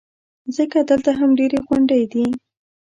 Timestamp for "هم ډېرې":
1.19-1.57